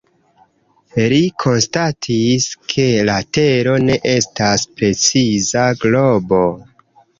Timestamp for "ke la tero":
2.73-3.77